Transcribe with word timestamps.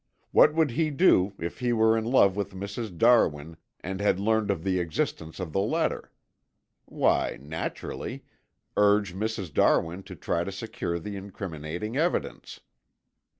What 0.31 0.55
would 0.55 0.71
he 0.71 0.89
do 0.89 1.33
if 1.37 1.59
he 1.59 1.71
were 1.73 1.95
in 1.95 2.05
love 2.05 2.35
with 2.35 2.55
Mrs. 2.55 2.97
Darwin 2.97 3.55
and 3.81 4.01
had 4.01 4.19
learned 4.19 4.49
of 4.49 4.63
the 4.63 4.79
existence 4.79 5.39
of 5.39 5.53
the 5.53 5.59
letter. 5.61 6.11
Why, 6.85 7.37
naturally 7.39 8.25
urge 8.75 9.13
Mrs. 9.13 9.53
Darwin 9.53 10.01
to 10.01 10.15
try 10.15 10.43
to 10.43 10.51
secure 10.51 10.97
the 10.97 11.15
incriminating 11.15 11.97
evidence. 11.97 12.61